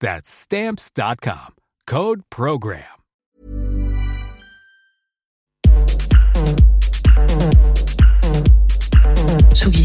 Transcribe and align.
That's 0.00 0.28
stamps.com. 0.28 1.54
Code 1.86 2.22
program. 2.30 2.82
Tsugi. 9.54 9.84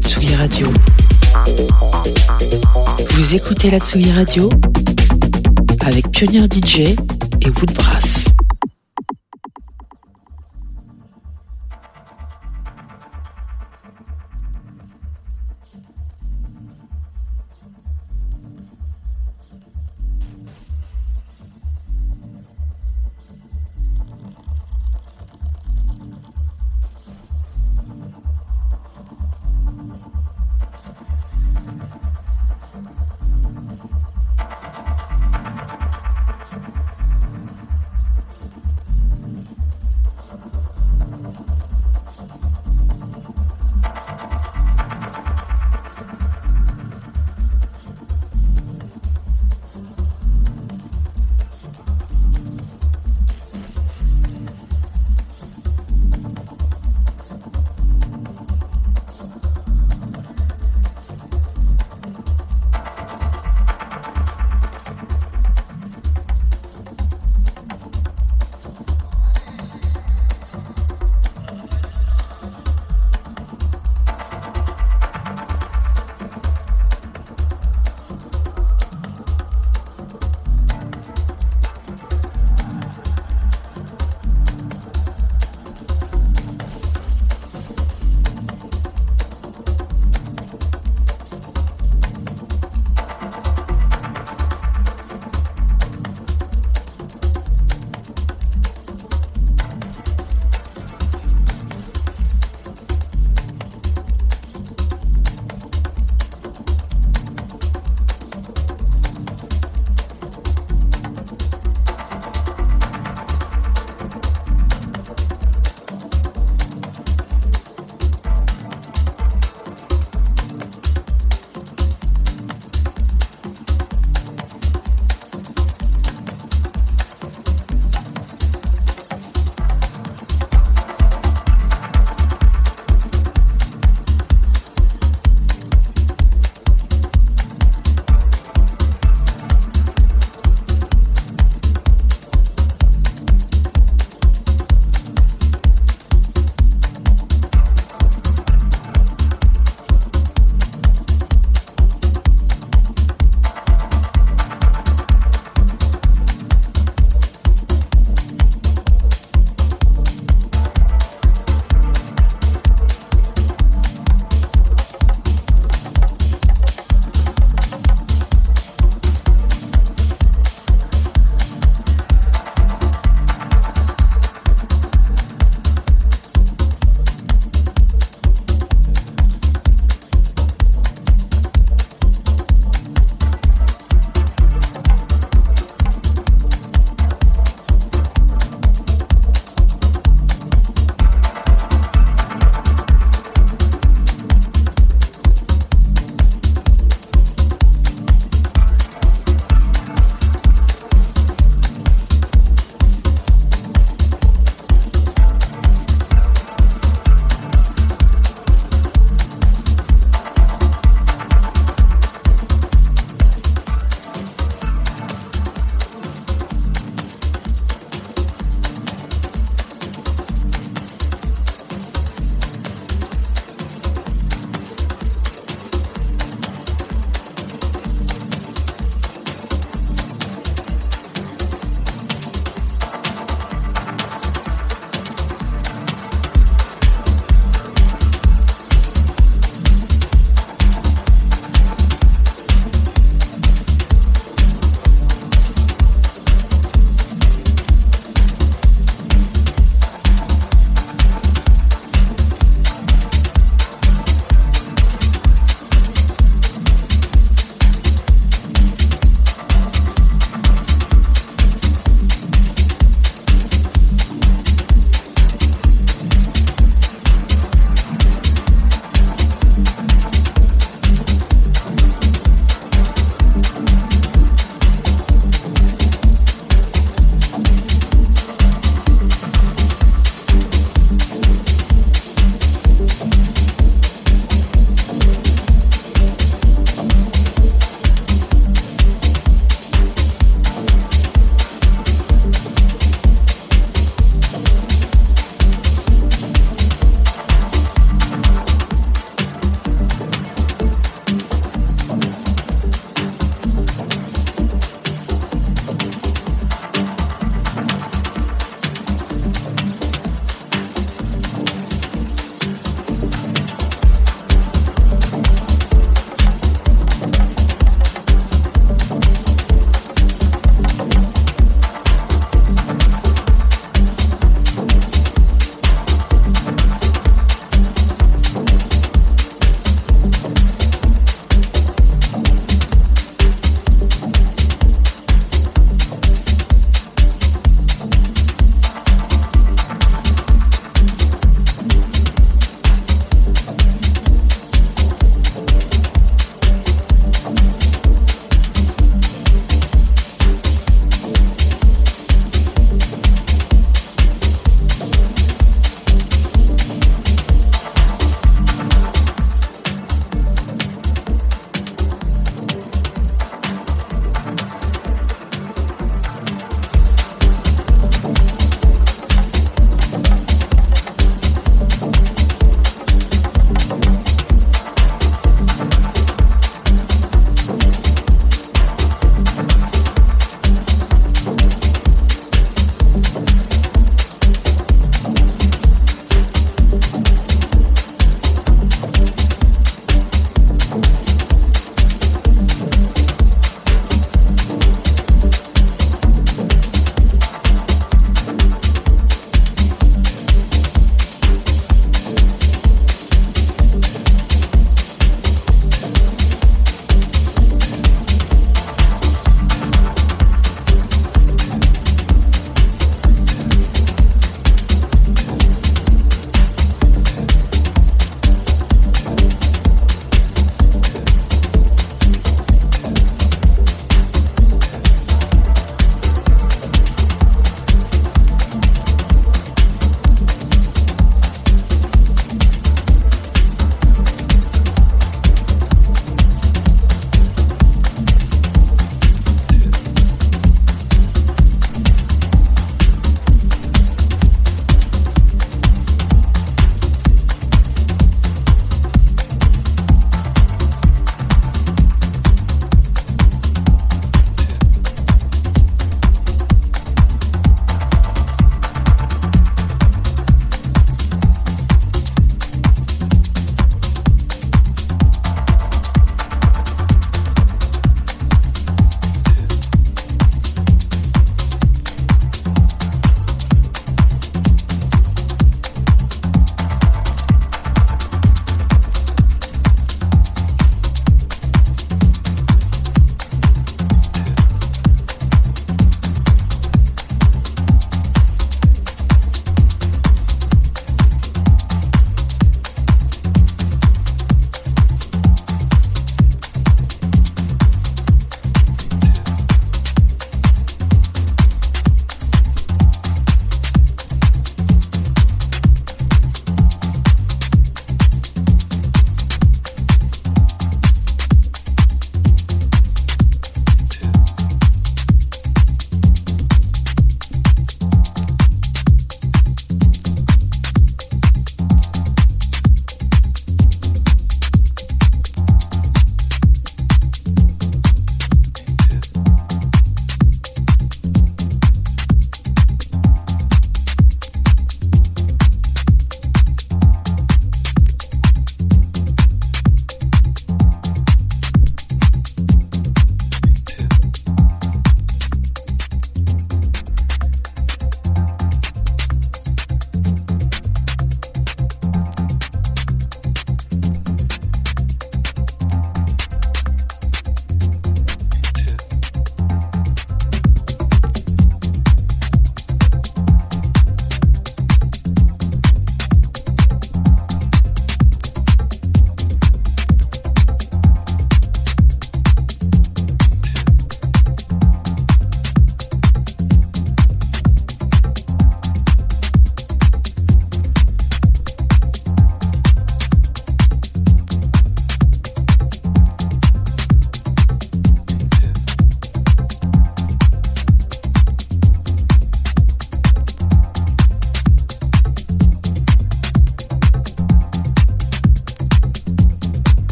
Tsugi 0.00 0.34
Radio. 0.34 0.68
Vous 3.10 3.34
écoutez 3.34 3.70
la 3.70 3.78
Tsugi 3.80 4.12
Radio 4.12 4.50
avec 5.84 6.10
Pionnier 6.10 6.46
DJ 6.46 6.80
et 7.40 7.48
Woodbrass. 7.48 8.25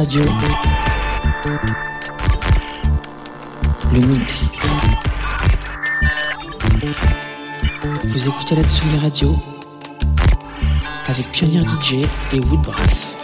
Radio. 0.00 0.24
Le 3.92 4.00
mix. 4.00 4.48
Vous 8.04 8.28
écoutez 8.28 8.54
la 8.54 8.62
Tsugi 8.62 8.96
Radio 8.96 9.36
avec 11.06 11.30
Pionnier 11.32 11.60
DJ 11.66 12.06
et 12.32 12.40
Woodbrass. 12.40 13.19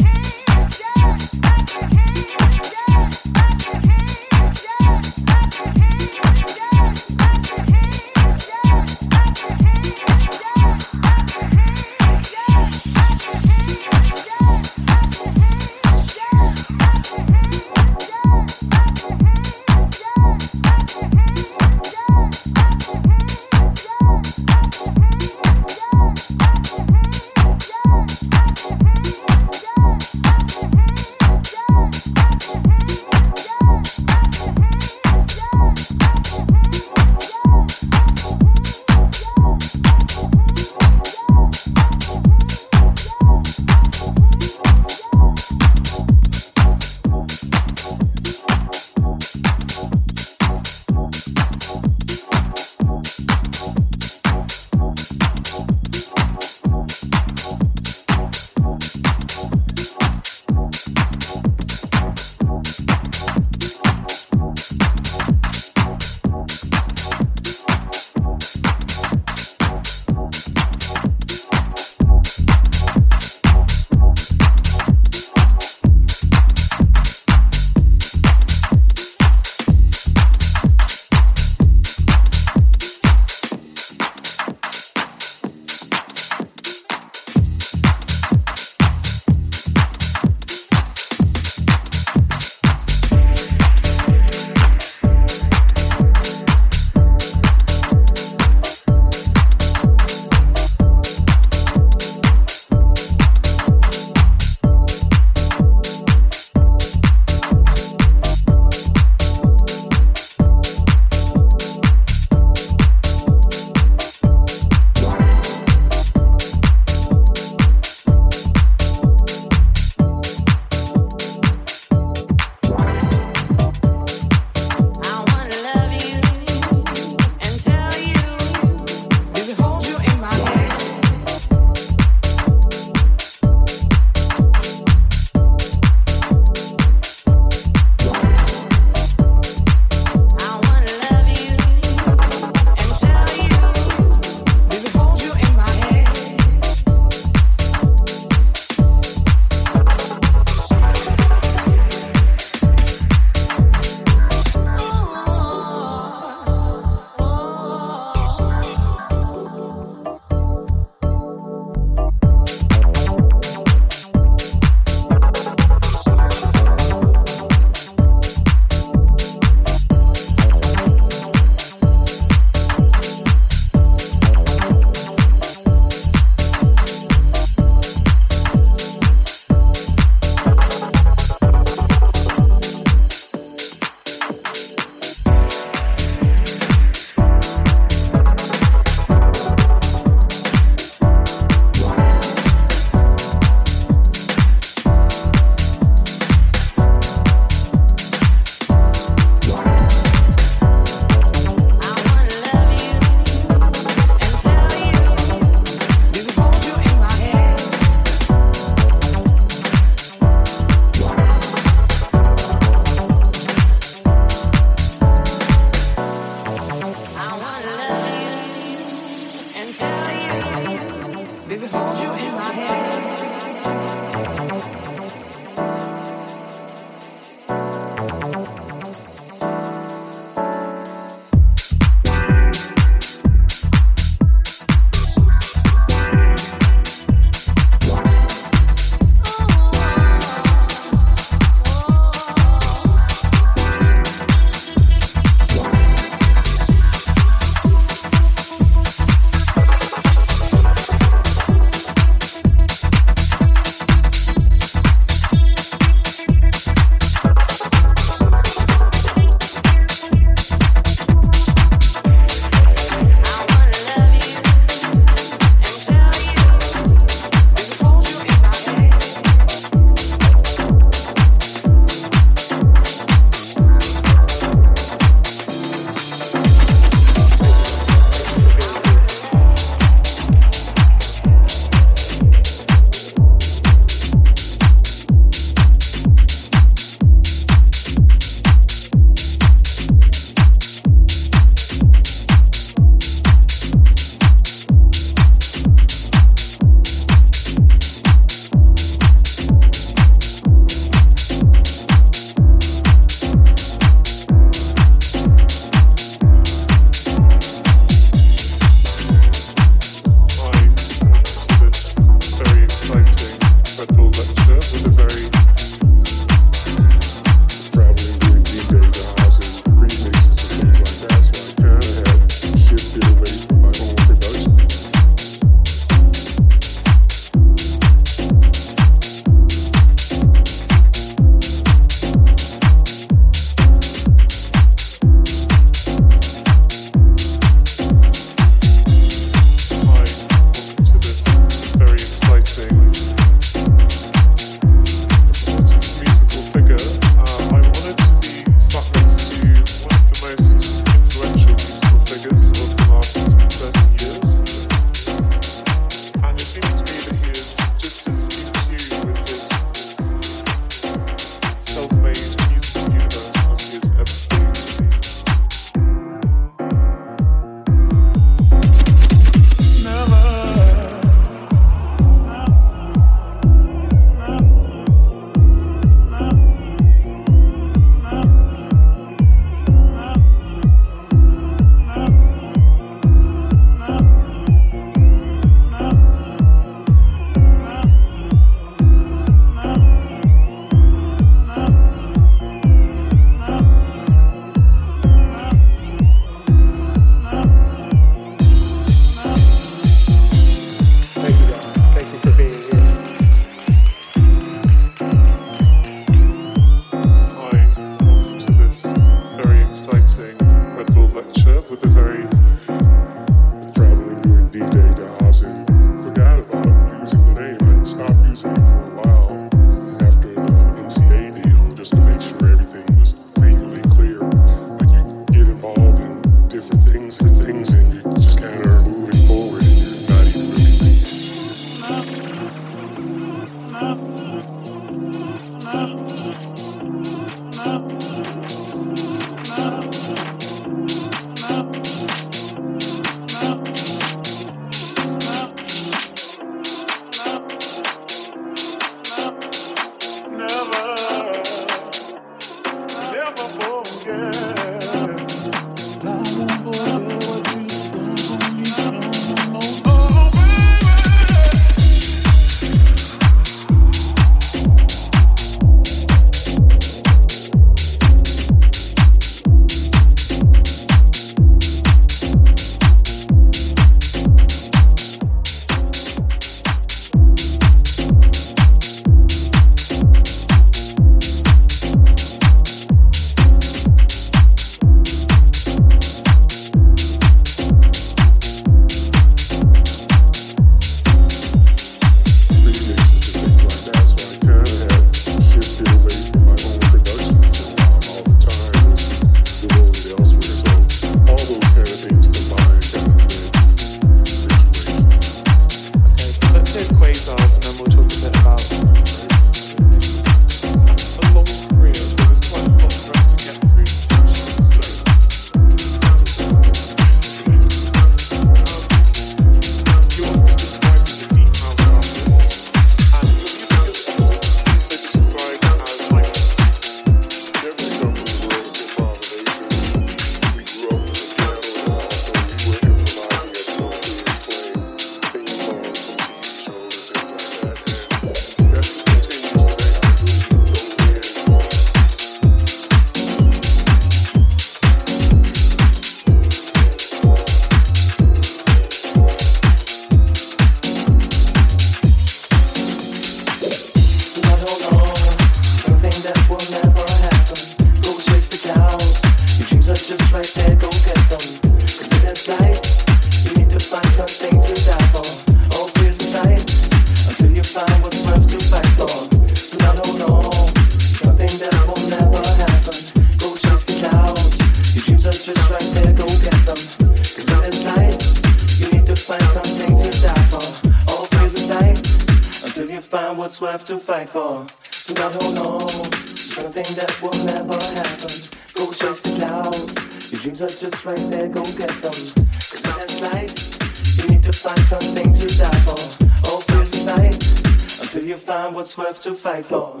What's 598.97 598.97
worth 598.97 599.19
to 599.21 599.33
fight 599.33 599.65
for. 599.65 600.00